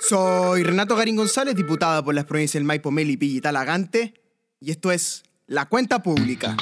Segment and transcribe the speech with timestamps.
[0.00, 4.14] Soy Renato Garín González, diputado por las provincias del Maipo, Melipilla y Talagante,
[4.60, 6.56] y esto es La Cuenta Pública.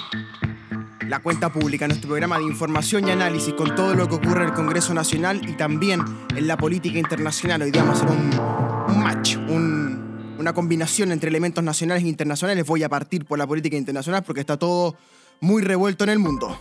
[1.09, 4.49] La Cuenta Pública, nuestro programa de información y análisis con todo lo que ocurre en
[4.49, 6.01] el Congreso Nacional y también
[6.35, 7.61] en la política internacional.
[7.63, 12.65] Hoy día vamos a hacer un, match, un- una combinación entre elementos nacionales e internacionales.
[12.67, 14.97] Voy a partir por la política internacional porque está todo
[15.41, 16.57] muy revuelto en el mundo.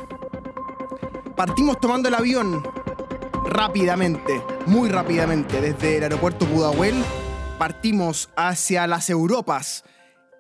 [1.38, 2.62] Partimos tomando el avión
[3.46, 6.96] rápidamente, muy rápidamente, desde el aeropuerto Pudahuel.
[7.58, 9.84] Partimos hacia las Europas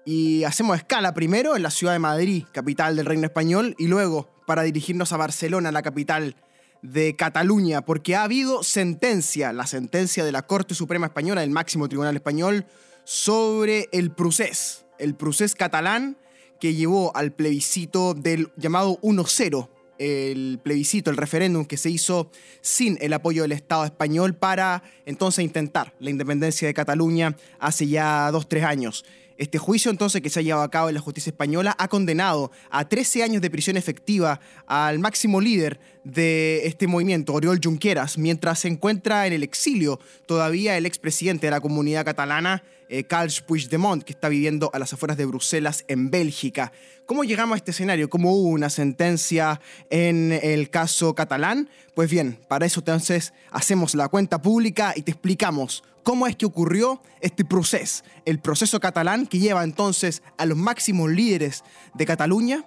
[0.06, 4.30] y hacemos escala primero en la ciudad de Madrid, capital del Reino Español, y luego
[4.46, 6.36] para dirigirnos a Barcelona, la capital
[6.82, 11.88] de Cataluña, porque ha habido sentencia, la sentencia de la Corte Suprema Española, del máximo
[11.88, 12.66] tribunal español,
[13.06, 16.18] sobre el procés, el procés catalán
[16.60, 22.98] que llevó al plebiscito del llamado 1-0, el plebiscito, el referéndum que se hizo sin
[23.02, 28.48] el apoyo del Estado español para entonces intentar la independencia de Cataluña hace ya dos,
[28.48, 29.06] tres años.
[29.38, 32.52] Este juicio entonces que se ha llevado a cabo en la justicia española ha condenado
[32.70, 38.60] a 13 años de prisión efectiva al máximo líder de este movimiento, Oriol Junqueras, mientras
[38.60, 42.64] se encuentra en el exilio todavía el expresidente de la comunidad catalana,
[42.94, 46.72] eh, Carles Puigdemont, que está viviendo a las afueras de Bruselas, en Bélgica.
[47.08, 48.08] ¿Cómo llegamos a este escenario?
[48.08, 51.70] ¿Cómo hubo una sentencia en el caso catalán?
[51.96, 56.46] Pues bien, para eso entonces hacemos la cuenta pública y te explicamos cómo es que
[56.46, 61.64] ocurrió este proceso, el proceso catalán que lleva entonces a los máximos líderes
[61.96, 62.64] de Cataluña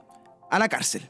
[0.50, 1.08] a la cárcel.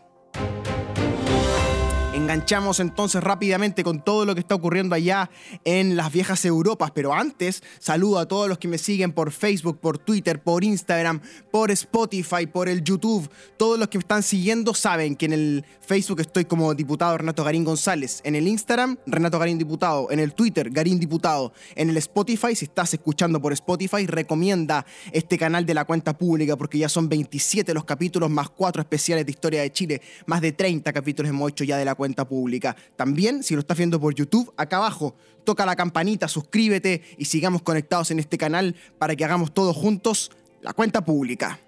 [2.17, 5.29] Enganchamos entonces rápidamente con todo lo que está ocurriendo allá
[5.65, 9.81] en las viejas Europas, pero antes saludo a todos los que me siguen por Facebook,
[9.81, 13.29] por Twitter, por Instagram, por Spotify, por el YouTube.
[13.59, 17.45] Todos los que me están siguiendo saben que en el Facebook estoy como diputado Renato
[17.45, 21.99] Garín González, en el Instagram Renato Garín Diputado, en el Twitter Garín Diputado, en el
[21.99, 26.89] Spotify, si estás escuchando por Spotify, recomienda este canal de la cuenta pública porque ya
[26.89, 31.29] son 27 los capítulos más 4 especiales de historia de Chile, más de 30 capítulos
[31.29, 35.15] hemos hecho ya de la cuenta También, si lo estás viendo por YouTube, acá abajo,
[35.45, 40.31] toca la campanita, suscríbete y sigamos conectados en este canal para que hagamos todos juntos
[40.63, 41.59] la cuenta pública.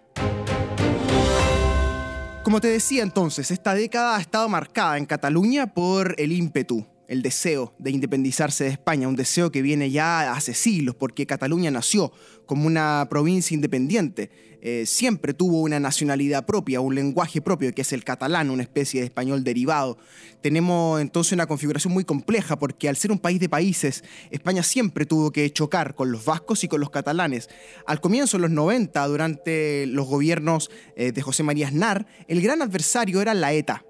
[2.42, 7.22] Como te decía entonces, esta década ha estado marcada en Cataluña por el ímpetu, el
[7.22, 12.12] deseo de independizarse de España, un deseo que viene ya hace siglos, porque Cataluña nació
[12.46, 14.30] como una provincia independiente,
[14.60, 19.00] eh, siempre tuvo una nacionalidad propia, un lenguaje propio, que es el catalán, una especie
[19.00, 19.98] de español derivado.
[20.42, 25.06] Tenemos entonces una configuración muy compleja, porque al ser un país de países, España siempre
[25.06, 27.48] tuvo que chocar con los vascos y con los catalanes.
[27.86, 32.60] Al comienzo de los 90, durante los gobiernos eh, de José María Aznar, el gran
[32.60, 33.84] adversario era la ETA,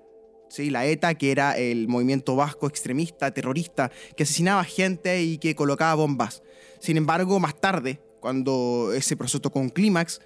[0.48, 0.70] ¿sí?
[0.70, 5.94] la ETA, que era el movimiento vasco extremista, terrorista, que asesinaba gente y que colocaba
[5.94, 6.42] bombas.
[6.80, 10.20] Sin embargo, más tarde, cuando ese proceso tocó un clímax,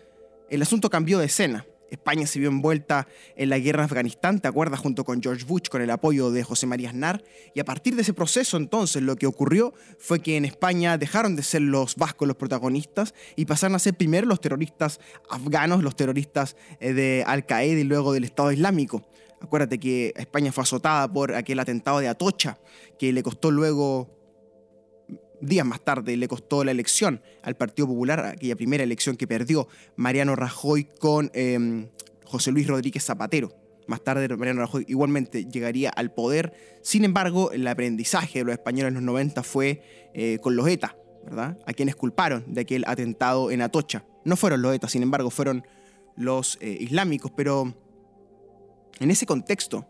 [0.51, 1.67] el asunto cambió de escena.
[1.93, 3.07] España se vio envuelta
[3.37, 4.81] en la guerra en Afganistán, ¿te acuerdas?
[4.81, 7.23] Junto con George Bush, con el apoyo de José María Aznar.
[7.55, 11.37] Y a partir de ese proceso, entonces, lo que ocurrió fue que en España dejaron
[11.37, 15.95] de ser los vascos los protagonistas y pasaron a ser primero los terroristas afganos, los
[15.95, 19.05] terroristas eh, de Al-Qaeda y luego del Estado Islámico.
[19.43, 22.59] Acuérdate que España fue azotada por aquel atentado de Atocha,
[22.97, 24.09] que le costó luego,
[25.41, 29.67] días más tarde, le costó la elección al Partido Popular, aquella primera elección que perdió
[29.97, 31.89] Mariano Rajoy con eh,
[32.25, 33.53] José Luis Rodríguez Zapatero.
[33.89, 36.53] Más tarde Mariano Rajoy igualmente llegaría al poder.
[36.83, 39.83] Sin embargo, el aprendizaje de los españoles en los 90 fue
[40.15, 41.59] eh, con los ETA, ¿verdad?
[41.67, 44.05] A quienes culparon de aquel atentado en Atocha.
[44.25, 45.67] No fueron los ETA, sin embargo, fueron
[46.17, 47.75] los eh, islámicos, pero
[49.01, 49.87] en ese contexto,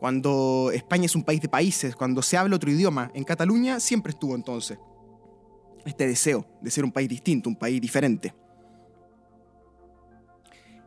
[0.00, 4.10] cuando España es un país de países, cuando se habla otro idioma, en Cataluña siempre
[4.10, 4.78] estuvo entonces
[5.84, 8.34] este deseo de ser un país distinto, un país diferente.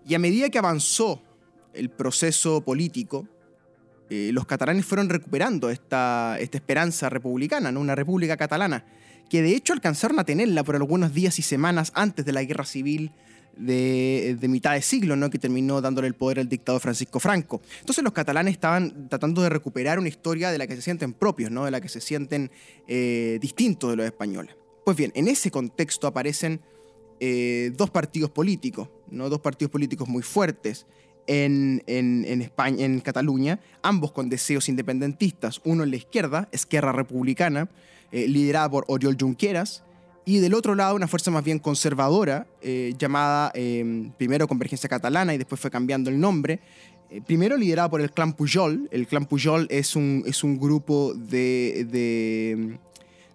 [0.05, 1.21] Y a medida que avanzó
[1.73, 3.27] el proceso político,
[4.09, 8.85] eh, los catalanes fueron recuperando esta, esperanza republicana, una república catalana,
[9.29, 12.65] que de hecho alcanzaron a tenerla por algunos días y semanas antes de la guerra
[12.65, 13.11] civil
[13.57, 15.29] de, mitad de siglo, ¿no?
[15.29, 17.61] que terminó dándole el poder al dictador Francisco Franco.
[17.79, 21.51] Entonces los catalanes estaban tratando de recuperar una historia de la que se sienten propios,
[21.51, 21.65] ¿no?
[21.65, 22.51] de la que se sienten
[22.87, 24.55] eh, distintos de los españoles.
[24.85, 26.61] Pues bien, en ese contexto aparecen
[27.19, 29.29] eh, dos partidos políticos, ¿no?
[29.29, 30.87] dos partidos políticos muy fuertes
[31.27, 36.91] en, en, en, España, en Cataluña, ambos con deseos independentistas, uno en la izquierda, Esquerra
[36.91, 37.69] Republicana,
[38.11, 39.83] eh, liderada por Oriol Junqueras,
[40.25, 45.33] y del otro lado una fuerza más bien conservadora, eh, llamada eh, primero Convergencia Catalana
[45.33, 46.59] y después fue cambiando el nombre,
[47.09, 48.87] eh, primero liderada por el clan Pujol.
[48.91, 52.77] El clan Pujol es un, es un grupo de, de,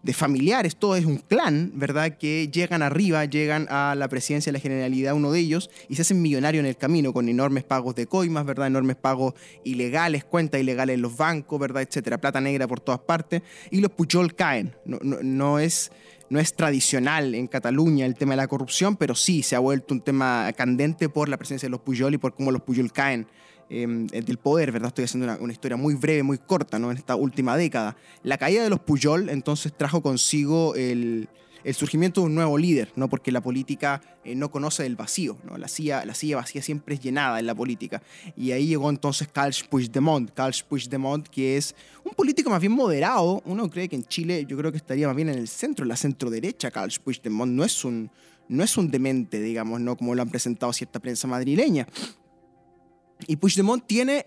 [0.06, 2.16] de familiares, todo es un clan, ¿verdad?
[2.16, 6.02] Que llegan arriba, llegan a la presidencia de la Generalidad, uno de ellos, y se
[6.02, 8.68] hacen millonarios en el camino con enormes pagos de coimas, ¿verdad?
[8.68, 11.82] Enormes pagos ilegales, cuentas ilegales en los bancos, ¿verdad?
[11.82, 13.42] Etcétera, plata negra por todas partes,
[13.72, 14.76] y los Pujol caen.
[14.84, 15.90] No, no, es
[16.30, 19.92] no es tradicional en Cataluña el tema de la corrupción, pero sí se ha vuelto
[19.92, 23.26] un tema candente por la presencia de los Pujol y por cómo los Pujol caen
[23.68, 24.88] Em, del poder, ¿verdad?
[24.88, 26.92] Estoy haciendo una, historia muy breve, muy corta, ¿no?
[26.92, 27.96] En esta última década.
[28.22, 31.28] La caída de los Puyol entonces trajo consigo el,
[31.74, 33.08] surgimiento de un nuevo líder, ¿no?
[33.08, 35.58] Porque la política eh, no conoce el vacío, ¿no?
[35.58, 38.00] La silla, la silla vacía siempre es llenada en la política.
[38.36, 41.74] Y ahí llegó entonces Carl Puigdemont, Carl Puigdemont, que es
[42.04, 43.42] un político más bien moderado.
[43.46, 45.88] Uno cree que en Chile yo creo que estaría más bien en el centro, en
[45.88, 46.70] la centro derecha.
[46.70, 48.12] Carl Puigdemont no es un
[48.48, 49.96] no es un demente, digamos, ¿no?
[49.96, 51.88] Como lo han presentado cierta prensa madrileña.
[53.26, 54.26] Y Puigdemont tiene,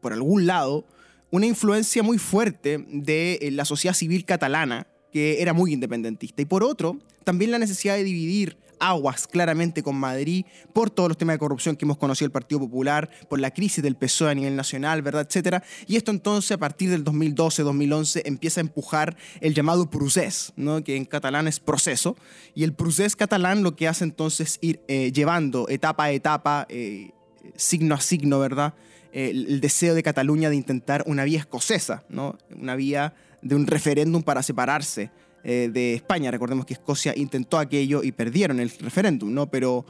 [0.00, 0.84] por algún lado,
[1.30, 6.42] una influencia muy fuerte de eh, la sociedad civil catalana, que era muy independentista.
[6.42, 11.16] Y por otro, también la necesidad de dividir aguas claramente con Madrid por todos los
[11.16, 14.34] temas de corrupción que hemos conocido el Partido Popular, por la crisis del PSOE a
[14.34, 15.24] nivel nacional, ¿verdad?
[15.26, 15.62] Etcétera.
[15.86, 20.82] Y esto entonces a partir del 2012-2011 empieza a empujar el llamado procés, ¿no?
[20.82, 22.16] que en catalán es proceso.
[22.54, 27.12] Y el procés catalán lo que hace entonces ir eh, llevando etapa a etapa eh,
[27.56, 28.74] signo a signo, ¿verdad?
[29.12, 32.38] El, deseo de Cataluña de intentar una vía escocesa, ¿no?
[32.56, 35.10] Una vía de un referéndum para separarse
[35.44, 36.30] eh, de España.
[36.30, 39.50] Recordemos que Escocia intentó aquello y perdieron el referéndum, ¿no?
[39.50, 39.84] Pero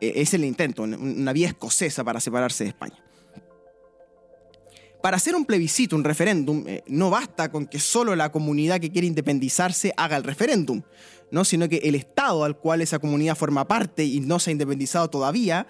[0.00, 2.96] eh, es el intento, una vía escocesa para separarse de España.
[5.04, 8.90] Para hacer un plebiscito, un referéndum, eh, no basta con que solo la comunidad que
[8.90, 10.80] quiere independizarse haga el referéndum,
[11.30, 11.44] ¿no?
[11.44, 15.10] sino que el Estado al cual esa comunidad forma parte y no se ha independizado
[15.10, 15.66] todavía,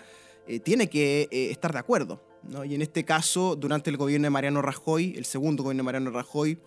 [0.46, 2.22] eh, tiene que eh, estar de acuerdo.
[2.42, 2.64] ¿no?
[2.64, 6.10] Y en este caso, durante el gobierno de Mariano Rajoy, el segundo gobierno de Mariano
[6.10, 6.58] Rajoy,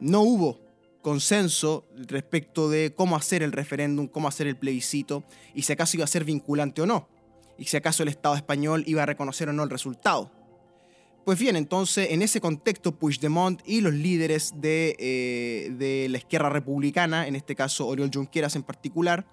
[0.00, 0.60] no hubo
[1.02, 5.22] consenso respecto de cómo hacer el referéndum, cómo hacer el plebiscito
[5.54, 7.08] y si acaso iba a ser vinculante o no,
[7.58, 10.32] y si acaso el Estado español iba a reconocer o no el resultado.
[11.26, 16.48] Pues bien, entonces en ese contexto Puigdemont y los líderes de, eh, de la izquierda
[16.48, 19.26] republicana, en este caso Oriol Junqueras en particular,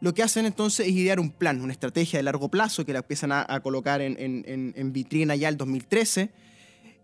[0.00, 3.00] lo que hacen entonces es idear un plan, una estrategia de largo plazo que la
[3.00, 6.30] empiezan a, colocar en, vitrina ya el 2013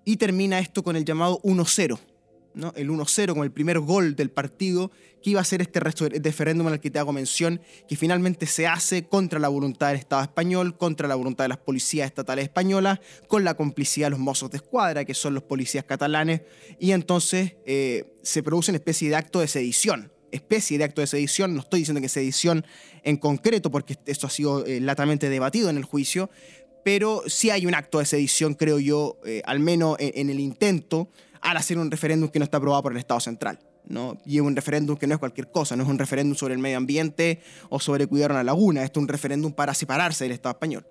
[0.04, 1.98] y termina esto con el llamado 1-0.
[2.54, 2.72] ¿no?
[2.76, 4.92] El 1-0 como el primer gol del partido
[5.22, 9.06] que iba a ser este referéndum el que te hago mención, que finalmente se hace
[9.08, 13.42] contra la voluntad del Estado español, contra la voluntad de las policías estatales españolas, con
[13.42, 16.42] la complicidad de los mozos de escuadra, que son los policías catalanes,
[16.78, 21.06] y entonces eh, se produce una especie de acto de sedición especie de acto de
[21.06, 21.54] sedición.
[21.54, 22.64] No estoy diciendo que sedición
[23.02, 26.30] en concreto, porque esto ha sido eh, latamente debatido en el juicio,
[26.84, 31.08] pero sí hay un acto de sedición, creo yo, eh, al menos en, el intento,
[31.40, 33.58] al hacer un referéndum que no está aprobado por el Estado central.
[33.86, 34.18] ¿no?
[34.24, 36.60] Y es un referéndum que no es cualquier cosa, no es un referéndum sobre el
[36.60, 40.54] medio ambiente o sobre cuidar una laguna, esto es un referéndum para separarse del Estado
[40.54, 40.86] español.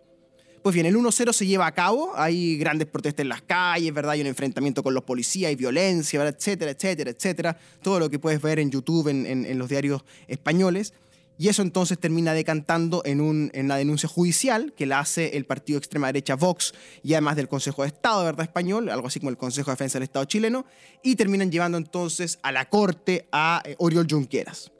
[0.63, 4.13] Pues bien, el 1-0 se lleva a cabo, hay grandes protestas en las calles, ¿verdad?
[4.13, 6.38] Hay un enfrentamiento con los policías, hay violencia, ¿verdad?
[6.39, 7.57] etcétera, etcétera, etcétera.
[7.81, 10.94] Todo lo que puedes ver en YouTube, en, los diarios españoles.
[11.38, 15.77] Y eso entonces termina decantando en, en la denuncia judicial que la hace el partido
[15.77, 16.74] extrema derecha Vox
[17.04, 18.45] y además del Consejo de Estado, ¿verdad?
[18.45, 20.66] Español, algo así como el Consejo de Defensa del Estado chileno,
[21.04, 24.71] y terminan llevando entonces a la corte a eh, Oriol Junqueras.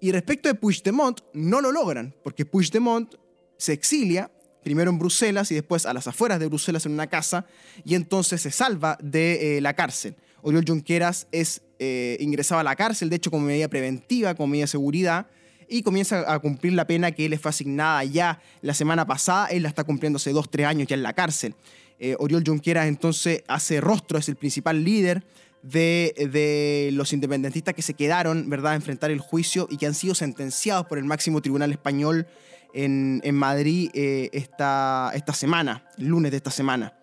[0.00, 3.14] Y respecto de Puigdemont, no lo logran, porque Puigdemont
[3.58, 4.28] se exilia
[4.62, 7.46] primero en Bruselas y después a las afueras de Bruselas en una casa,
[7.84, 10.14] y entonces se salva de eh, la cárcel.
[10.42, 14.64] Oriol Junqueras es eh, ingresado a la cárcel, de hecho como medida preventiva, como medida
[14.64, 15.26] de seguridad,
[15.68, 19.62] y comienza a cumplir la pena que le fue asignada ya la semana pasada, él
[19.62, 21.54] la está cumpliendo hace dos, tres años ya en la cárcel.
[21.98, 25.22] Eh, Oriol Junqueras entonces hace rostro, es el principal líder
[25.62, 29.94] de, de, los independentistas que se quedaron, ¿verdad?, a enfrentar el juicio y que han
[29.94, 32.26] sido sentenciados por el máximo tribunal español
[32.74, 36.94] en, Madrid eh, esta, semana, el lunes de esta semana.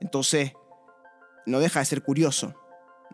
[0.00, 0.52] Entonces,
[1.46, 2.54] no deja de ser curioso.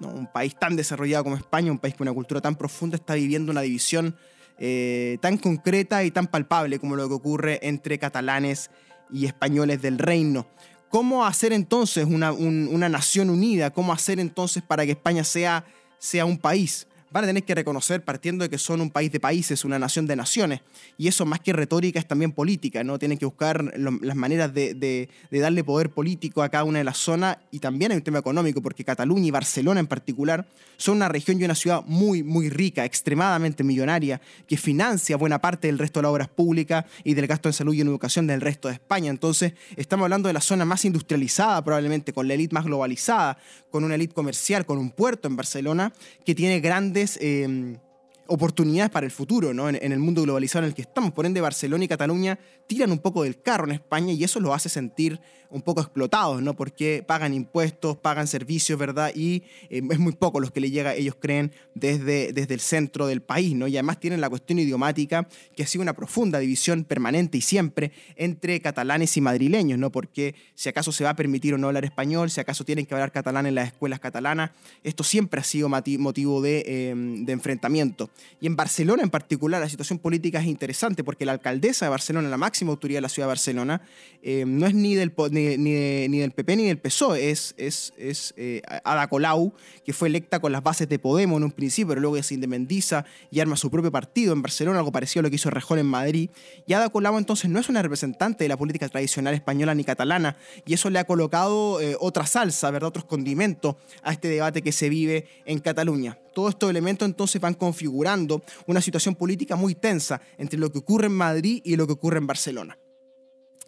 [0.00, 3.52] Un país tan desarrollado como España, un país con una cultura tan profunda, está viviendo
[3.52, 4.16] una división
[4.58, 8.70] eh, tan concreta y tan palpable como lo que ocurre entre catalanes
[9.10, 10.46] y españoles del reino.
[10.88, 13.70] ¿Cómo hacer entonces una, una nación unida?
[13.70, 15.64] ¿Cómo hacer entonces para que España sea,
[15.98, 16.87] sea un país?
[17.10, 20.06] Van a tener que reconocer, partiendo de que son un país de países, una nación
[20.06, 20.60] de naciones,
[20.96, 22.98] y eso más que retórica es también política, ¿no?
[22.98, 27.38] Tienen que buscar las maneras de, darle poder político a cada una de las zonas,
[27.50, 30.46] y también hay un tema económico, porque Cataluña y Barcelona en particular
[30.76, 35.66] son una región y una ciudad muy, muy rica, extremadamente millonaria, que financia buena parte
[35.66, 38.40] del resto de las obras públicas y del gasto en salud y en educación del
[38.40, 39.10] resto de España.
[39.10, 43.38] Entonces, estamos hablando de la zona más industrializada, probablemente, con la élite más globalizada,
[43.70, 45.92] con una élite comercial, con un puerto en Barcelona,
[46.24, 47.78] que tiene grandes Em,
[48.26, 49.68] oportunidades para el futuro, ¿no?
[49.68, 51.12] En, el mundo globalizado en el que estamos.
[51.12, 54.54] Por ende, Barcelona y Cataluña tiran un poco del carro en España y eso los
[54.54, 55.20] hace sentir
[55.50, 56.54] un poco explotados, ¿no?
[56.54, 59.12] Porque pagan impuestos, pagan servicios, ¿verdad?
[59.14, 63.06] Y eh, es muy poco los que le llega, ellos creen, desde, desde el centro
[63.06, 63.66] del país, ¿no?
[63.66, 67.92] Y además tienen la cuestión idiomática, que ha sido una profunda división permanente y siempre
[68.16, 69.90] entre catalanes y madrileños, ¿no?
[69.90, 72.92] Porque si acaso se va a permitir o no hablar español, si acaso tienen que
[72.92, 74.50] hablar catalán en las escuelas catalanas,
[74.84, 78.10] esto siempre ha sido motivo de, em, de enfrentamiento.
[78.40, 82.28] Y en Barcelona en particular la situación política es interesante porque la alcaldesa de Barcelona,
[82.28, 83.82] la máxima autoridad de la ciudad de Barcelona,
[84.22, 88.62] em, no es ni del, ni, del PP ni del PSOE, es, es, es eh,
[88.84, 89.52] Ada Colau,
[89.84, 93.04] que fue electa con las bases de Podemos en un principio, pero luego se independiza
[93.30, 95.86] y arma su propio partido en Barcelona, algo parecido a lo que hizo Rejón en
[95.86, 96.30] Madrid.
[96.66, 100.36] Y Ada Colau entonces no es una representante de la política tradicional española ni catalana,
[100.66, 102.88] y eso le ha colocado eh, otra salsa, ¿verdad?
[102.88, 106.18] otros condimentos a este debate que se vive en Cataluña.
[106.38, 111.06] Todos estos elementos entonces van configurando una situación política muy tensa entre lo que ocurre
[111.06, 112.78] en Madrid y lo que ocurre en Barcelona.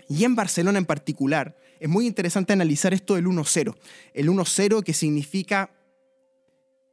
[0.09, 3.75] Y en Barcelona en particular, es muy interesante analizar esto del 1-0.
[4.15, 5.73] El 1-0 que significa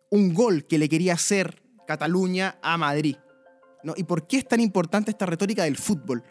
[0.09, 3.17] un gol que le quería hacer Cataluña a Madrid.
[3.83, 3.93] ¿no?
[3.95, 6.23] ¿Y por qué es tan importante esta retórica del fútbol?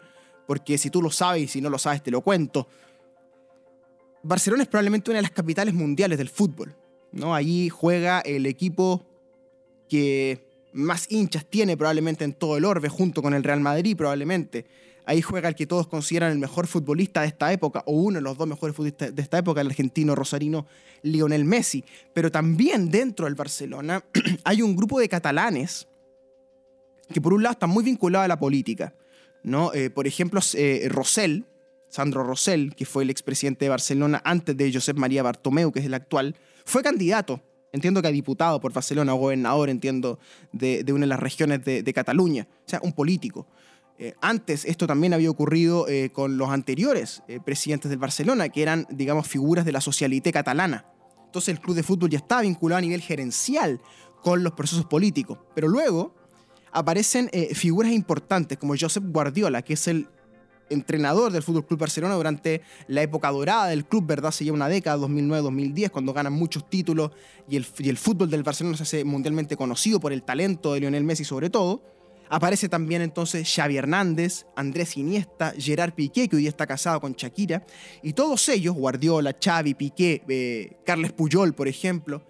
[0.45, 2.67] Porque si tú lo sabes y si no lo sabes te lo cuento.
[4.23, 6.75] Barcelona es probablemente una de las capitales mundiales del fútbol.
[7.13, 7.33] ¿no?
[7.33, 9.06] Allí juega el equipo
[9.87, 14.65] que más hinchas tiene probablemente en todo el orbe, junto con el Real Madrid probablemente.
[15.05, 18.21] Ahí juega el que todos consideran el mejor futbolista de esta época, o uno de
[18.21, 20.67] los dos mejores futbolistas de esta época, el argentino rosarino
[21.01, 21.83] Lionel Messi.
[22.13, 24.03] Pero también dentro del Barcelona
[24.43, 25.87] hay un grupo de catalanes
[27.13, 28.93] que por un lado están muy vinculados a la política.
[29.43, 29.73] ¿no?
[29.73, 31.45] Eh, por ejemplo, eh, Rosell,
[31.89, 35.85] Sandro Rosell, que fue el expresidente de Barcelona antes de Josep María Bartomeu, que es
[35.85, 37.41] el actual, fue candidato
[37.77, 40.19] entiendo que a diputado por Barcelona, o gobernador, entiendo,
[40.51, 43.47] de, una de las regiones de, Cataluña, o sea, un político.
[43.99, 48.61] Eh, antes esto también había ocurrido eh, con los anteriores eh, presidentes del Barcelona, que
[48.61, 50.85] eran, digamos, figuras de la socialité catalana.
[51.25, 53.81] Entonces el club de fútbol ya estaba vinculado a nivel gerencial
[54.21, 55.39] con los procesos políticos.
[55.55, 56.13] Pero luego
[56.71, 60.07] aparecen figuras importantes como Josep Guardiola, que es el
[60.69, 64.31] entrenador del Fútbol Club Barcelona durante la época dorada del club, ¿verdad?
[64.31, 67.11] Se lleva una década, 2009-2010, cuando ganan muchos títulos
[67.49, 71.23] y el, fútbol del Barcelona se hace mundialmente conocido por el talento de Lionel Messi
[71.23, 71.81] sobre todo.
[72.29, 77.65] Aparece también entonces Xavi Hernández, Andrés Iniesta, Gerard Piqué, que hoy está casado con Shakira,
[78.03, 82.21] y todos ellos, Guardiola, Xavi, Piqué, eh, Carles Puyol, por ejemplo,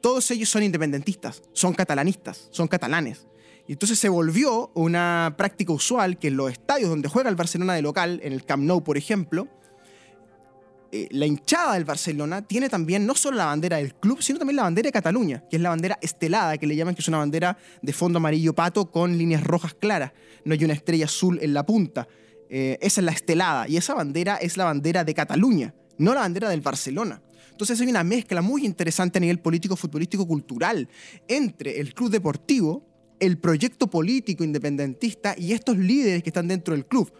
[0.00, 3.26] todos ellos son independentistas, son catalanistas, son catalanes.
[3.68, 7.74] Y entonces se volvió una práctica usual que en los estadios donde juega el Barcelona
[7.74, 9.46] de local, en el Camp Nou, por ejemplo,
[10.90, 14.56] eh, la hinchada del Barcelona tiene también no solo la bandera del club, sino también
[14.56, 17.18] la bandera de Cataluña, que es la bandera estelada, que le llaman que es una
[17.18, 20.12] bandera de fondo amarillo pato con líneas rojas claras.
[20.46, 22.08] No hay una estrella azul en la punta.
[22.48, 23.68] Eh, esa es la estelada.
[23.68, 27.20] Y esa bandera es la bandera de Cataluña, no la bandera del Barcelona.
[27.50, 30.88] Entonces hay una mezcla muy interesante a nivel político, futbolístico, cultural
[31.26, 32.87] entre el club deportivo,
[33.20, 37.12] el proyecto político independentista y estos líderes que están dentro del club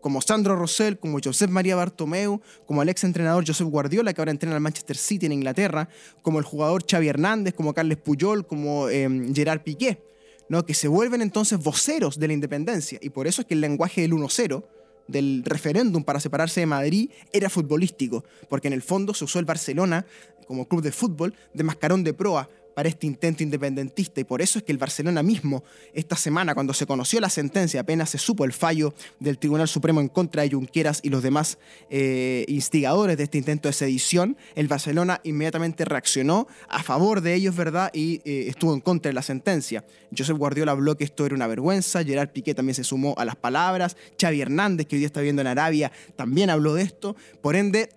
[0.00, 4.30] como Sandro Rosell, como Josep María Bartomeu, como el ex entrenador Josep Guardiola, que ahora
[4.30, 5.88] entrena al Manchester City en Inglaterra,
[6.22, 10.02] como el jugador Xavi Hernández, como Carles Puyol, como em, Gerard Piqué,
[10.48, 10.64] ¿no?
[10.64, 12.98] que se vuelven entonces voceros de la independencia.
[13.02, 14.64] Y por eso es que el lenguaje del 1-0,
[15.06, 19.44] del referéndum para separarse de Madrid, era futbolístico, porque en el fondo se usó el
[19.44, 20.06] Barcelona
[20.46, 22.48] como club de fútbol de mascarón de proa
[22.86, 26.86] este intento independentista y por eso es que el Barcelona mismo, esta semana, cuando se
[26.86, 31.00] conoció la sentencia, apenas se supo el fallo del Tribunal Supremo en contra de Junqueras
[31.02, 31.58] y los demás
[31.90, 37.56] eh, instigadores de este intento de sedición, el Barcelona inmediatamente reaccionó a favor de ellos,
[37.56, 37.90] ¿verdad?
[37.92, 39.84] Y eh, estuvo en contra de la sentencia.
[40.16, 43.36] Josep Guardiola habló que esto era una vergüenza, Gerard Piqué también se sumó a las
[43.36, 47.16] palabras, Xavi Hernández, que hoy día está viendo en Arabia, también habló de esto.
[47.40, 47.90] Por ende,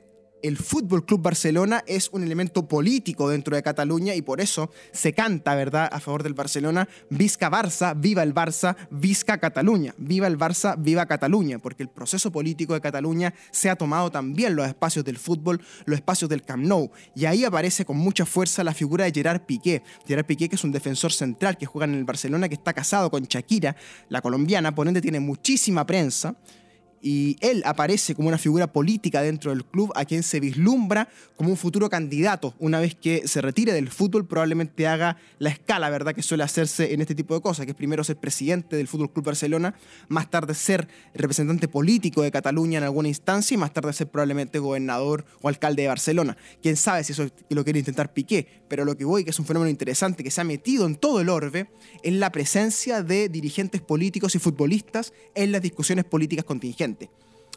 [0.44, 5.14] el Fútbol Club Barcelona es un elemento político dentro de Cataluña y por eso se
[5.14, 10.38] canta, ¿verdad?, a favor del Barcelona, Visca Barça, viva el Barça, Visca Cataluña, viva el
[10.38, 15.06] Barça, viva Cataluña, porque el proceso político de Cataluña se ha tomado también los espacios
[15.06, 19.06] del fútbol, los espacios del Camp Nou, y ahí aparece con mucha fuerza la figura
[19.06, 19.82] de Gerard Piqué.
[20.06, 23.10] Gerard Piqué, que es un defensor central que juega en el Barcelona, que está casado
[23.10, 23.78] con Shakira,
[24.10, 26.36] la colombiana, por ende tiene muchísima prensa
[27.04, 31.50] y él aparece como una figura política dentro del club a quien se vislumbra como
[31.50, 32.56] un futuro candidato.
[32.60, 36.94] Una vez que se retire del fútbol, probablemente haga la escala, ¿verdad?, que suele hacerse
[36.94, 39.76] en este tipo de cosas, que es primero ser presidente del Fútbol Club Barcelona,
[40.08, 44.60] más tarde ser representante político de Cataluña en alguna instancia y más tarde ser probablemente
[44.60, 46.38] gobernador o alcalde de Barcelona.
[46.62, 49.46] Quién sabe si eso lo quiere intentar Piqué, pero lo que voy, que es un
[49.46, 51.68] fenómeno interesante que se ha metido en todo el orbe,
[52.02, 56.93] es la presencia de dirigentes políticos y futbolistas en las discusiones políticas contingentes.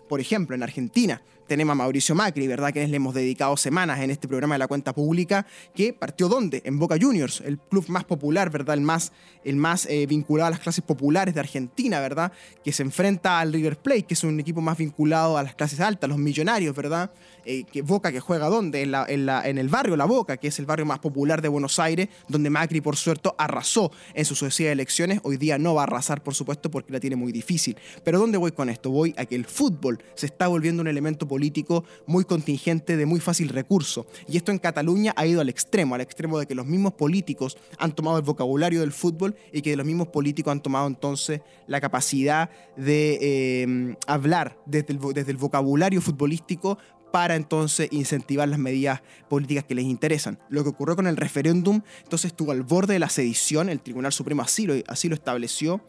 [0.08, 2.72] Por ejemplo, en Argentina, tenemos a Mauricio Macri, ¿verdad?
[2.72, 6.62] Que le hemos dedicado semanas en este programa de la cuenta pública, que partió ¿dónde?
[6.64, 8.74] En Boca Juniors, el club más popular, ¿verdad?
[8.74, 9.12] El más,
[9.44, 12.32] el más eh, vinculado a las clases populares de Argentina, ¿verdad?
[12.64, 15.80] Que se enfrenta al River Plate, que es un equipo más vinculado a las clases
[15.80, 17.10] altas, los millonarios, ¿verdad?
[17.44, 18.82] Eh, que Boca que juega ¿dónde?
[18.82, 21.78] En, la, en, el barrio La Boca, que es el barrio más popular de Buenos
[21.78, 25.20] Aires, donde Macri, por suerte, arrasó en sus sucesivas elecciones.
[25.22, 27.76] Hoy día no va a arrasar, por supuesto, porque la tiene muy difícil.
[28.04, 28.90] Pero ¿dónde voy con esto?
[28.90, 33.20] Voy a que el fútbol se está volviendo un elemento político muy contingente, de muy
[33.20, 34.06] fácil recurso.
[34.26, 37.58] Y esto en Cataluña ha ido al extremo, al extremo de que los mismos políticos
[37.78, 41.78] han tomado el vocabulario del fútbol y que los mismos políticos han tomado entonces la
[41.78, 46.78] capacidad de eh, hablar desde el, vocabulario futbolístico
[47.12, 50.38] para entonces incentivar las medidas políticas que les interesan.
[50.48, 54.12] Lo que ocurrió con el referéndum, entonces estuvo al borde de la sedición, el Tribunal
[54.12, 55.82] Supremo así lo, así lo estableció,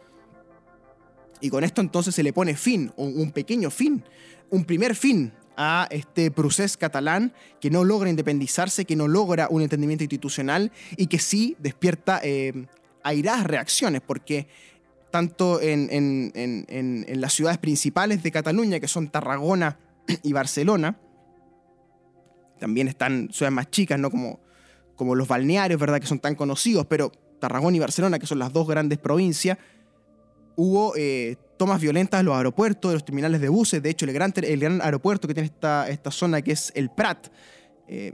[1.41, 4.03] y con esto entonces se le pone fin, un pequeño fin,
[4.49, 9.63] un primer fin a este proceso catalán que no logra independizarse, que no logra un
[9.63, 12.67] entendimiento institucional y que sí despierta eh,
[13.03, 14.47] airadas reacciones, porque
[15.09, 19.79] tanto en, en, las ciudades principales de Cataluña, que son Tarragona
[20.21, 20.99] y Barcelona,
[22.59, 24.11] también están ciudades más chicas, ¿no?
[24.11, 24.39] Como,
[24.95, 25.99] como los balnearios, ¿verdad?
[25.99, 29.57] Que son tan conocidos, pero Tarragona y Barcelona, que son las dos grandes provincias,
[30.57, 33.81] hubo eh, tomas violentas en los aeropuertos, de los terminales de buses.
[33.81, 37.27] De hecho, el gran, aeropuerto que tiene esta, esta zona, que es el Prat,
[37.87, 38.13] eh,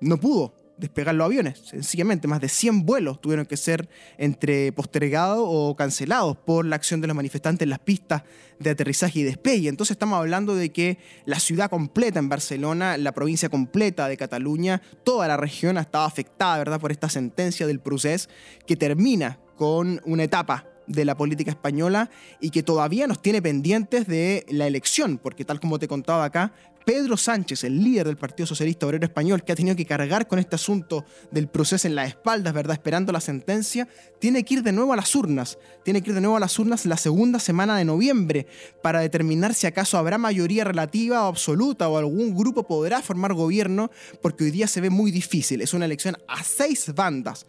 [0.00, 1.60] no pudo despegar los aviones.
[1.64, 3.88] Sencillamente, más de 100 vuelos tuvieron que ser
[4.18, 8.22] entre postergados o cancelados por la acción de los manifestantes en las pistas
[8.58, 9.68] de aterrizaje y despegue.
[9.68, 14.82] Entonces estamos hablando de que la ciudad completa en Barcelona, la provincia completa de Cataluña,
[15.04, 18.28] toda la región ha estado afectada, ¿verdad?, por esta sentencia del procés
[18.66, 22.10] que termina con una etapa de la política española
[22.40, 26.52] y que todavía nos tiene pendientes de la elección, porque tal como te contaba acá,
[26.84, 30.38] Pedro Sánchez, el líder del Partido Socialista Obrero Español, que ha tenido que cargar con
[30.38, 32.74] este asunto del proceso en las espaldas, ¿verdad?
[32.74, 35.58] Esperando la sentencia, tiene que ir de nuevo a las urnas.
[35.84, 38.46] Tiene que ir de nuevo a las urnas la segunda semana de noviembre
[38.82, 43.90] para determinar si acaso habrá mayoría relativa o absoluta o algún grupo podrá formar gobierno,
[44.20, 45.60] porque hoy día se ve muy difícil.
[45.60, 47.46] Es una elección a seis bandas.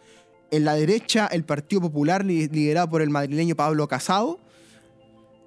[0.54, 4.38] En la derecha, el Partido Popular, liderado por el madrileño Pablo Casado.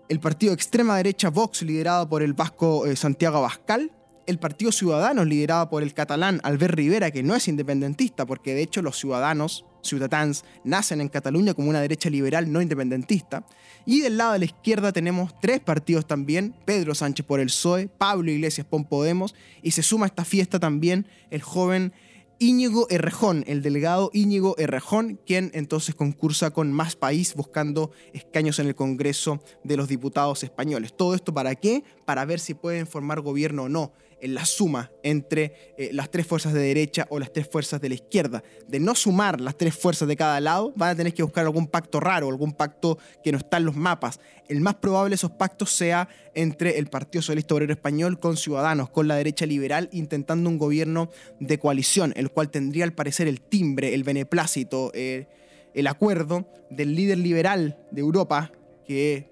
[0.10, 3.90] El partido extrema derecha Vox, liderado por el vasco eh, Santiago Abascal.
[4.26, 8.64] El Partido Ciudadanos, liderado por el catalán Albert Rivera, que no es independentista, porque de
[8.64, 13.46] hecho los ciudadanos, ciudadanos, nacen en Cataluña como una derecha liberal no independentista.
[13.86, 17.88] Y del lado de la izquierda tenemos tres partidos también, Pedro Sánchez por el PSOE,
[17.88, 21.94] Pablo Iglesias por Podemos, y se suma a esta fiesta también el joven
[22.40, 28.68] Íñigo Errejón, el delegado Íñigo Errejón, quien entonces concursa con Más País buscando escaños en
[28.68, 30.96] el Congreso de los Diputados españoles.
[30.96, 31.84] ¿Todo esto para qué?
[32.06, 36.54] Para ver si pueden formar gobierno o no la suma entre eh, las tres fuerzas
[36.54, 38.44] de derecha o las tres fuerzas de la izquierda.
[38.68, 41.68] De no sumar las tres fuerzas de cada lado, van a tener que buscar algún
[41.68, 44.20] pacto raro, algún pacto que no está en los mapas.
[44.48, 48.90] El más probable de esos pactos sea entre el Partido Socialista Obrero Español con Ciudadanos,
[48.90, 53.42] con la derecha liberal, intentando un gobierno de coalición, el cual tendría al parecer el
[53.42, 55.28] timbre, el beneplácito, eh,
[55.74, 58.52] el acuerdo del líder liberal de Europa,
[58.86, 59.30] que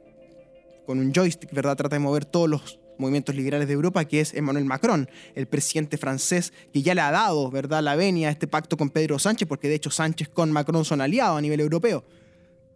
[0.85, 4.33] con un joystick, ¿verdad?, trata de mover todos los movimientos liberales de Europa, que es
[4.33, 7.83] Emmanuel Macron, el presidente francés que ya le ha dado ¿verdad?
[7.83, 11.01] la venia a este pacto con Pedro Sánchez, porque de hecho Sánchez con Macron son
[11.01, 12.05] aliados a nivel europeo.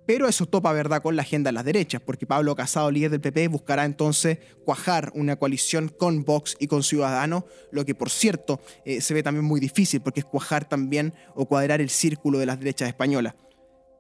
[0.10, 3.22] Pero eso topa verdad con la agenda de las derechas, porque Pablo Casado, líder del
[3.22, 8.60] PP, buscará entonces cuajar una coalición con Vox y con Ciudadanos, lo que por cierto
[8.86, 12.48] eh, se ve también muy difícil, porque es cuajar también o cuadrar el círculo de
[12.48, 13.36] las derechas españolas.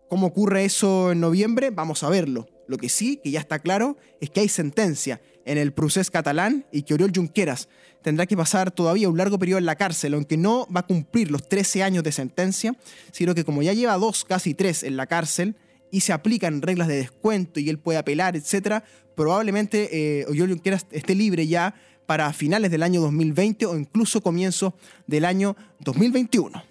[0.09, 1.69] ¿Cómo ocurre eso en noviembre?
[1.69, 2.47] Vamos a verlo.
[2.67, 6.65] Lo que sí, que ya está claro, es que hay sentencia en el procés catalán
[6.71, 7.69] y que Oriol Junqueras
[8.01, 11.31] tendrá que pasar todavía un largo periodo en la cárcel, aunque no va a cumplir
[11.31, 12.75] los 13 años de sentencia,
[13.11, 15.55] sino que como ya lleva dos, casi tres en la cárcel,
[15.91, 18.83] y se aplican reglas de descuento y él puede apelar, etc.,
[19.15, 19.89] probablemente
[20.21, 21.75] eh, Oriol Junqueras esté libre ya
[22.05, 24.73] para finales del año 2020 o incluso comienzo
[25.07, 26.63] del año 2021.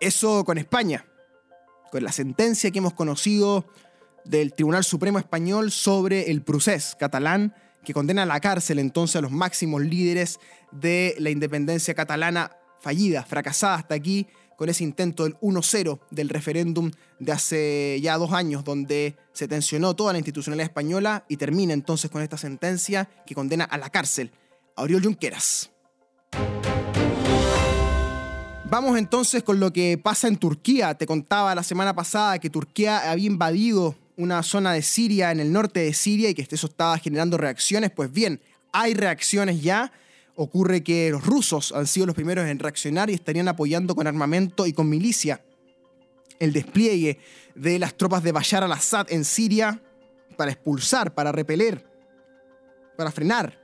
[0.00, 1.04] Eso con España,
[1.90, 3.66] con la sentencia que hemos conocido
[4.24, 7.54] del Tribunal Supremo Español sobre el procés catalán
[7.84, 10.38] que condena a la cárcel entonces a los máximos líderes
[10.70, 16.90] de la independencia catalana fallida, fracasada hasta aquí, con ese intento del 1-0 del referéndum
[17.18, 22.10] de hace ya dos años, donde se tensionó toda la institucionalidad española y termina entonces
[22.10, 24.30] con esta sentencia que condena a la cárcel
[24.76, 25.70] a Oriol Junqueras.
[28.64, 30.94] Vamos entonces con lo que pasa en Turquía.
[30.94, 35.52] Te contaba la semana pasada que Turquía había invadido una zona de Siria, en el
[35.52, 37.90] norte de Siria, y que eso estaba generando reacciones.
[37.90, 38.40] Pues bien,
[38.72, 39.92] hay reacciones ya
[40.34, 44.66] ocurre que los rusos han sido los primeros en reaccionar y estarían apoyando con armamento
[44.66, 45.42] y con milicia
[46.38, 47.18] el despliegue
[47.54, 49.80] de las tropas de Bashar al-Assad en Siria
[50.36, 51.86] para expulsar, para repeler,
[52.96, 53.58] para frenar,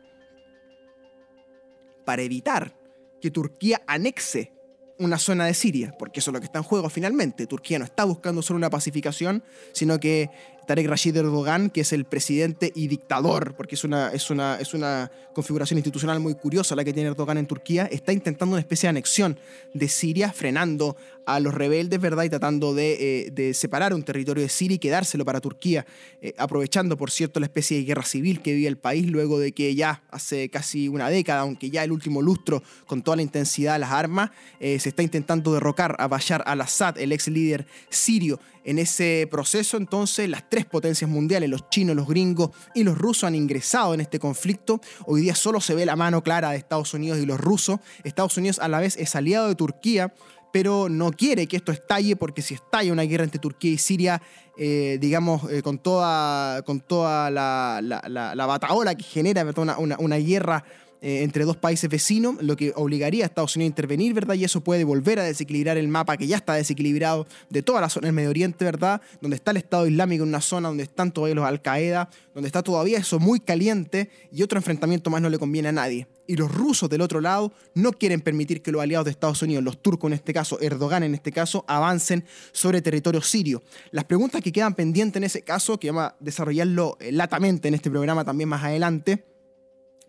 [2.04, 2.76] para evitar
[3.20, 4.52] que Turquía anexe
[4.98, 7.46] una zona de Siria, porque eso es lo que está en juego finalmente.
[7.46, 10.30] Turquía no está buscando solo una pacificación, sino que
[10.68, 14.74] Tarek Rashid Erdogan, que es el presidente y dictador, porque es una, es una, es
[14.74, 18.86] una configuración institucional muy curiosa la que tiene Erdogan en Turquía, está intentando una especie
[18.86, 19.38] de anexión
[19.72, 22.24] de Siria, frenando a los rebeldes, ¿verdad?
[22.24, 25.86] Y tratando de, eh, separar un territorio de Siria y quedárselo para Turquía,
[26.20, 29.52] eh, aprovechando, por cierto, la especie de guerra civil que vive el país luego de
[29.52, 33.74] que ya hace casi una década, aunque ya el último lustro, con toda la intensidad
[33.74, 38.38] de las armas, eh, se está intentando derrocar a Bashar al-Assad, el ex líder sirio.
[38.68, 43.24] En ese proceso, entonces, las tres potencias mundiales, los chinos, los gringos y los rusos,
[43.24, 44.82] han ingresado en este conflicto.
[45.06, 47.80] Hoy día solo se ve la mano clara de Estados Unidos y los rusos.
[48.04, 50.12] Estados Unidos a la vez es aliado de Turquía,
[50.52, 54.20] pero no quiere que esto estalle porque si estalla una guerra entre Turquía y Siria,
[54.58, 60.16] eh, digamos, eh, con toda, con toda la, la, bataola que genera una, una, una
[60.16, 60.64] guerra
[61.00, 64.34] eh, entre dos países vecinos, lo que obligaría a Estados Unidos a intervenir, ¿verdad?
[64.34, 67.88] Y eso puede volver a desequilibrar el mapa que ya está desequilibrado de toda la
[67.88, 69.00] zona del Medio Oriente, ¿verdad?
[69.20, 72.64] Donde está el Estado Islámico en una zona donde están todavía los Al-Qaeda, donde está
[72.64, 76.08] todavía eso muy caliente y otro enfrentamiento más no le conviene a nadie.
[76.26, 79.62] Y los rusos del otro lado no quieren permitir que los aliados de Estados Unidos,
[79.62, 83.62] los turcos en este caso, Erdogan en este caso, avancen sobre territorio sirio.
[83.92, 87.74] Las preguntas que quedan pendientes en ese caso, que vamos a desarrollarlo eh, latamente en
[87.74, 89.24] este programa también más adelante,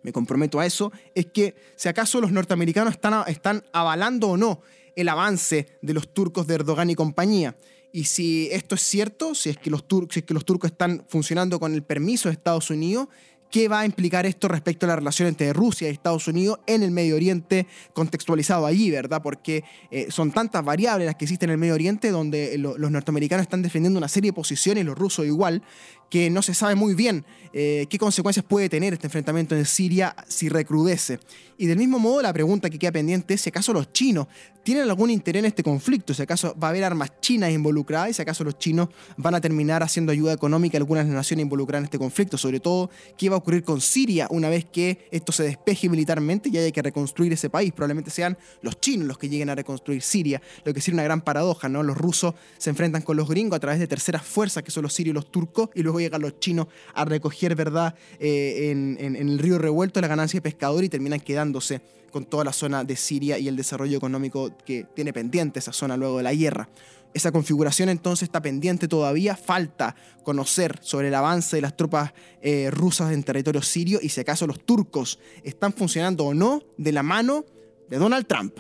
[0.02, 4.62] me comprometo a eso, es que si acaso los norteamericanos están, están avalando o no
[4.96, 7.56] el avance de los turcos de Erdogan y compañía.
[7.92, 11.06] Y si esto es cierto, si es que los, si es que los turcos están
[11.08, 13.08] funcionando con el permiso de Estados Unidos,
[13.50, 16.84] qué va a implicar esto respecto a la relación entre Rusia y Estados Unidos en
[16.84, 19.22] el Medio Oriente contextualizado allí, ¿verdad?
[19.22, 23.44] Porque eh, son tantas variables las que existen en el Medio Oriente donde los norteamericanos
[23.44, 25.64] están defendiendo una serie de posiciones, los rusos igual,
[26.10, 30.16] que no se sabe muy bien eh, qué consecuencias puede tener este enfrentamiento en Siria
[30.28, 31.20] si recrudece.
[31.58, 34.28] Y del mismo modo, la pregunta que queda pendiente es si acaso los chinos
[34.64, 38.14] tienen algún interés en este conflicto, si acaso va a haber armas chinas involucradas y
[38.14, 41.86] si acaso los chinos van a terminar haciendo ayuda económica a algunas naciones involucradas en
[41.86, 45.44] este conflicto, sobre todo qué va a ocurrir con Siria una vez que esto se
[45.44, 47.72] despeje militarmente y haya que reconstruir ese país.
[47.74, 51.22] Probablemente sean los chinos los que lleguen a reconstruir Siria, lo que sería una gran
[51.22, 51.82] paradoja, ¿no?
[51.82, 54.94] Los rusos se enfrentan con los gringos a través de terceras fuerzas que son los
[54.94, 59.40] sirios y los turcos y luego llegan los chinos a recoger, ¿verdad?, eh, en, el
[59.40, 61.82] río revuelto la ganancia de pescador y terminan quedándose
[62.12, 65.96] con toda la zona de Siria y el desarrollo económico que tiene pendiente esa zona
[65.98, 66.70] luego de la guerra.
[67.14, 72.70] Esa configuración entonces está pendiente todavía, falta conocer sobre el avance de las tropas eh,
[72.72, 77.02] rusas en territorio sirio y si acaso los turcos están funcionando o no de la
[77.02, 77.46] mano
[77.90, 78.60] de Donald Trump.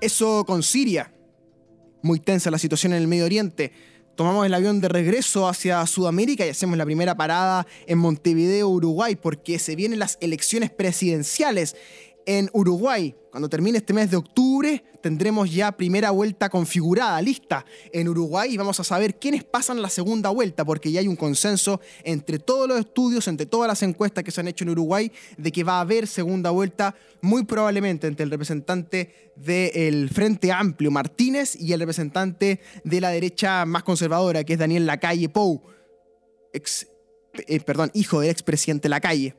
[0.00, 1.12] Eso con Siria.
[2.02, 3.72] Muy tensa la situación en el Medio Oriente
[4.16, 9.14] tomamos el avión de regreso hacia Sudamérica y hacemos la primera parada en Montevideo, Uruguay,
[9.14, 11.76] porque se vienen las elecciones presidenciales
[12.26, 13.14] en Uruguay.
[13.30, 18.56] Cuando termine este mes de octubre, tendremos ya primera vuelta configurada, lista en Uruguay y
[18.56, 22.66] vamos a saber quiénes pasan la segunda vuelta, porque ya hay un consenso entre todos
[22.66, 25.74] los estudios, entre todas las encuestas que se han hecho en Uruguay, de que va
[25.74, 31.80] a haber segunda vuelta muy probablemente entre el representante del Frente Amplio, Martínez, y el
[31.80, 35.62] representante de la derecha más conservadora, que es Daniel Lacalle Pou,
[36.52, 36.88] ex,
[37.46, 39.36] eh, perdón, hijo del expresidente Lacalle.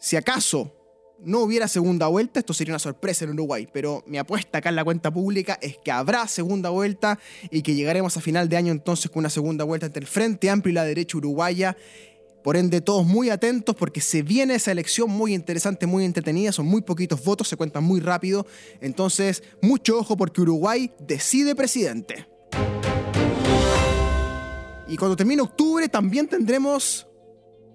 [0.00, 0.79] Si acaso
[1.24, 4.76] no hubiera segunda vuelta, esto sería una sorpresa en Uruguay, pero mi apuesta acá en
[4.76, 7.18] la cuenta pública es que habrá segunda vuelta
[7.50, 10.50] y que llegaremos a final de año entonces con una segunda vuelta entre el Frente
[10.50, 11.76] Amplio y la derecha uruguaya.
[12.42, 16.66] Por ende, todos muy atentos porque se viene esa elección muy interesante, muy entretenida, son
[16.66, 18.46] muy poquitos votos, se cuentan muy rápido,
[18.80, 22.26] entonces mucho ojo porque Uruguay decide presidente.
[24.88, 27.06] Y cuando termine octubre también tendremos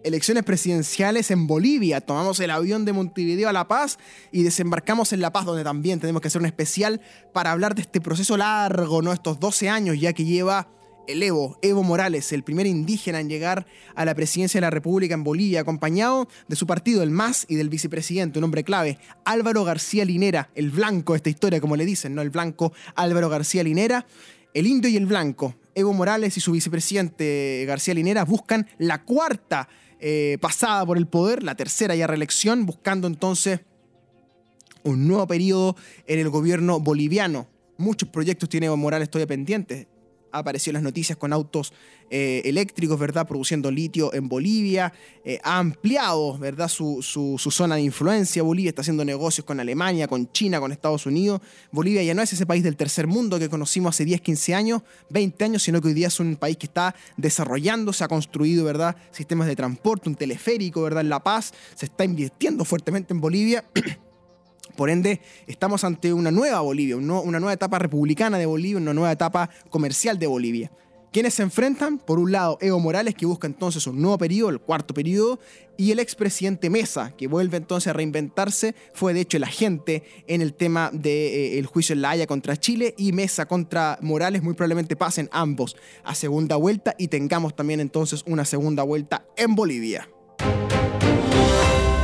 [0.06, 2.00] elecciones presidenciales en Bolivia.
[2.00, 3.98] Tomamos el avión de Montevideo a La Paz
[4.32, 7.02] y desembarcamos en La Paz, donde también tenemos que hacer un especial
[7.34, 9.12] para hablar de este proceso largo, ¿no?
[9.12, 10.70] Estos 12 años ya que lleva
[11.08, 13.66] el Evo, Evo Morales, el primer indígena en llegar
[13.96, 17.56] a la presidencia de la República en Bolivia, acompañado de su partido, el MAS, y
[17.56, 21.86] del vicepresidente, un hombre clave, Álvaro García Linera, el blanco de esta historia, como le
[21.86, 22.22] dicen, ¿no?
[22.22, 24.06] El blanco Álvaro García Linera,
[24.54, 25.56] el indio y el blanco.
[25.74, 29.68] Evo Morales y su vicepresidente García Linera buscan la cuarta
[30.00, 33.62] eh, pasada por el poder, la tercera ya reelección, buscando entonces
[34.84, 37.48] un nuevo periodo en el gobierno boliviano.
[37.78, 39.88] Muchos proyectos tiene Morales todavía pendientes
[40.36, 41.74] ha aparecido en las noticias con autos
[42.10, 43.28] eh, eléctricos, ¿verdad?
[43.28, 44.94] Produciendo litio en Bolivia.
[45.24, 46.68] Eh, ha ampliado, ¿verdad?
[46.68, 48.44] Su, zona de influencia.
[48.44, 51.42] Bolivia está haciendo negocios con Alemania, con China, con Estados Unidos.
[51.72, 54.82] Bolivia ya no es ese país del tercer mundo que conocimos hace 10, 15 años,
[55.10, 58.66] 20 años, sino que hoy día es un país que está desarrollando, se ha construido,
[58.66, 58.96] ¿verdad?
[59.12, 61.02] Sistemas de transporte, un teleférico, ¿verdad?
[61.02, 61.54] En La Paz.
[61.76, 63.66] Se está invirtiendo fuertemente en Bolivia.
[64.76, 69.12] Por ende, estamos ante una nueva Bolivia, una nueva etapa republicana de Bolivia, una nueva
[69.12, 70.72] etapa comercial de Bolivia.
[71.16, 71.98] ¿Quiénes se enfrentan?
[71.98, 75.40] Por un lado, Evo Morales, que busca entonces un nuevo periodo, el cuarto periodo,
[75.78, 80.42] y el expresidente Mesa, que vuelve entonces a reinventarse, fue de hecho el agente en
[80.42, 84.44] el tema del de, eh, juicio en La Haya contra Chile, y Mesa contra Morales
[84.44, 89.56] muy probablemente pasen ambos a segunda vuelta y tengamos también entonces una segunda vuelta en
[89.56, 90.10] Bolivia.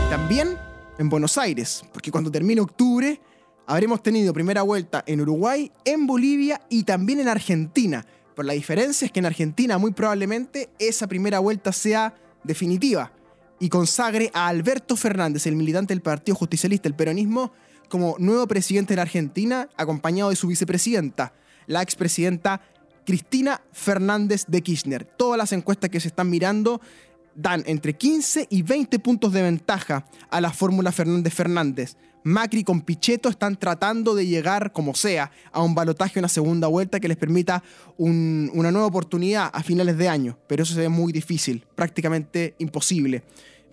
[0.10, 0.57] También
[1.01, 3.19] en Buenos Aires, porque cuando termine octubre
[3.65, 8.05] habremos tenido primera vuelta en Uruguay, en Bolivia y también en Argentina.
[8.35, 13.11] Pero la diferencia es que en Argentina muy probablemente esa primera vuelta sea definitiva
[13.59, 17.51] y consagre a Alberto Fernández, el militante del Partido Justicialista, el peronismo,
[17.89, 21.33] como nuevo presidente de la Argentina, acompañado de su vicepresidenta,
[21.65, 22.61] la expresidenta
[23.05, 25.05] Cristina Fernández de Kirchner.
[25.05, 26.79] Todas las encuestas que se están mirando
[27.35, 31.97] dan entre 15 y 20 puntos de ventaja a la fórmula Fernández Fernández.
[32.23, 36.99] Macri con Pichetto están tratando de llegar, como sea, a un balotaje, una segunda vuelta
[36.99, 37.63] que les permita
[37.97, 40.37] una nueva oportunidad a finales de año.
[40.47, 43.23] Pero eso se ve muy difícil, prácticamente imposible.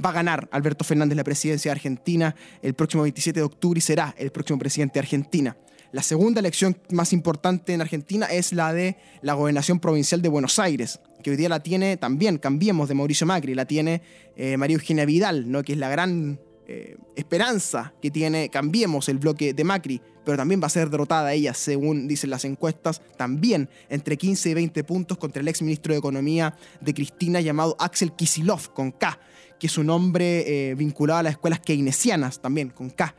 [0.02, 3.82] Va a ganar Alberto Fernández la presidencia de Argentina el próximo 27 de octubre y
[3.82, 5.56] será el próximo presidente de Argentina.
[5.90, 10.58] La segunda elección más importante en Argentina es la de la gobernación provincial de Buenos
[10.58, 14.02] Aires, que hoy día la tiene también, cambiemos de Mauricio Macri, la tiene
[14.36, 15.62] eh, María Eugenia Vidal, ¿no?
[15.62, 20.60] que es la gran eh, esperanza que tiene, cambiemos el bloque de Macri, pero también
[20.60, 25.16] va a ser derrotada ella, según dicen las encuestas, también entre 15 y 20 puntos
[25.16, 29.18] contra el ex ministro de Economía de Cristina llamado Axel Kisilov, con K,
[29.58, 33.14] que es un hombre eh, vinculado a las escuelas keynesianas, también con K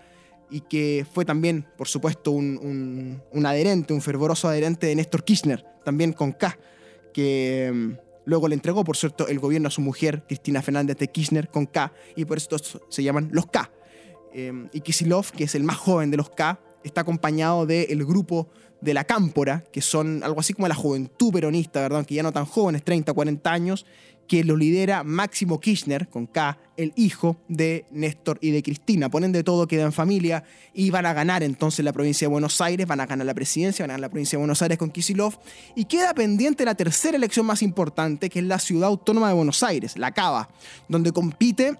[0.50, 6.14] y que fue también, por supuesto, un, adherente, un fervoroso adherente de Néstor Kirchner, también
[6.14, 6.58] con K,
[7.14, 7.92] que mm,
[8.26, 11.66] luego le entregó, por cierto, el gobierno a su mujer, Cristina Fernández de Kirchner, con
[11.66, 12.58] K, y por eso
[12.90, 13.72] se llaman los K.
[14.34, 18.50] Em, y Kisilov, que es el más joven de los K, está acompañado del grupo
[18.82, 22.06] de la Cámpora, que son algo así como la juventud peronista, ¿verdad?
[22.06, 23.86] Que ya no tan jóvenes, 30, 40 años,
[24.30, 29.10] que lo lidera Máximo Kirchner, con K, el hijo de Néstor y de Cristina.
[29.10, 32.62] Ponen de todo, queda en familia y van a ganar entonces la provincia de Buenos
[32.62, 34.92] Aires, van a ganar la presidencia, van a ganar la provincia de Buenos Aires con
[34.92, 35.34] Kisilov.
[35.76, 39.63] Y queda pendiente la tercera elección más importante, que es la ciudad autónoma de Buenos
[39.63, 40.50] Aires, la Cava,
[40.88, 41.76] donde compite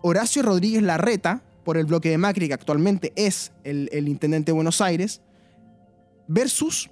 [0.00, 4.80] Horacio Rodríguez Larreta, por el bloque de Macri, que actualmente es el, intendente de Buenos
[4.80, 5.20] Aires,
[6.26, 6.88] versus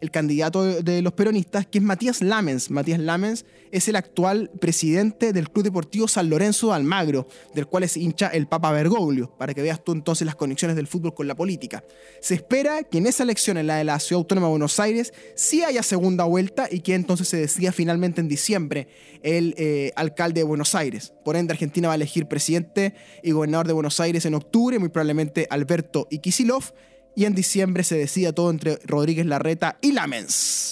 [0.00, 2.70] el candidato de, los peronistas, que es Matías Lamens.
[2.70, 7.82] Matías Lamens es el actual presidente del Club Deportivo San Lorenzo de Almagro, del cual
[7.82, 11.26] es hincha el Papa Bergoglio, para que veas tú entonces las conexiones del fútbol con
[11.26, 11.84] la política.
[12.20, 15.12] Se espera que en esa elección, en la de la Ciudad Autónoma de Buenos Aires,
[15.34, 18.88] sí haya segunda vuelta y que entonces se decida finalmente en diciembre
[19.22, 21.12] el eh, alcalde de Buenos Aires.
[21.24, 24.88] Por ende, Argentina va a elegir presidente y gobernador de Buenos Aires en octubre, muy
[24.88, 26.72] probablemente Alberto y Kisilov
[27.18, 30.70] y en diciembre se decida todo entre Rodríguez Larreta y Lamens.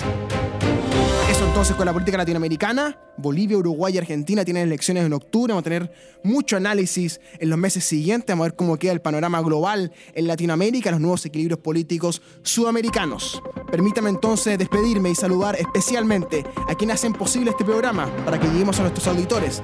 [1.29, 3.01] Eso entonces con la política latinoamericana.
[3.17, 5.53] Bolivia, Uruguay y Argentina tienen elecciones en octubre.
[5.53, 8.29] Vamos a tener mucho análisis en los meses siguientes.
[8.29, 13.43] Vamos a ver cómo queda el panorama global en Latinoamérica, los nuevos equilibrios políticos sudamericanos.
[13.69, 18.79] Permítame entonces despedirme y saludar especialmente a quienes hacen posible este programa para que lleguemos
[18.79, 19.63] a nuestros auditores.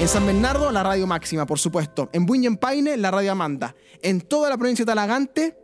[0.00, 2.10] En San Bernardo, la radio máxima, por supuesto.
[2.12, 3.76] En Paine, la radio Amanda.
[4.02, 5.63] En toda la provincia de Talagante,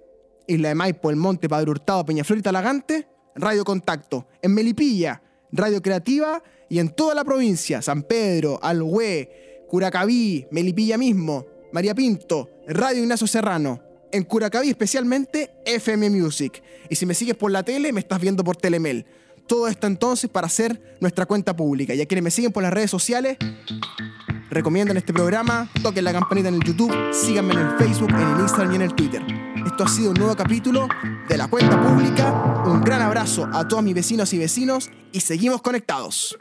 [0.51, 4.27] Isla de Maipo, El Monte, Padre Hurtado, Peñaflor y Talagante, Radio Contacto.
[4.43, 11.47] En Melipilla, Radio Creativa y en toda la provincia, San Pedro, Alhué, Curacaví, Melipilla mismo,
[11.73, 13.81] María Pinto, Radio Ignacio Serrano.
[14.13, 16.63] En Curacaví especialmente FM Music.
[16.89, 19.07] Y si me sigues por la tele, me estás viendo por Telemel.
[19.47, 21.95] Todo esto entonces para hacer nuestra cuenta pública.
[21.95, 23.37] Y a quienes me siguen por las redes sociales,
[24.51, 28.41] recomienden este programa, toquen la campanita en el YouTube, síganme en el Facebook, en el
[28.41, 29.23] Instagram y en el Twitter.
[29.67, 30.89] Esto ha sido un nuevo capítulo
[31.29, 32.65] de La Cuenta Pública.
[32.67, 36.37] Un gran abrazo a todos mis vecinos y vecinos y seguimos conectados.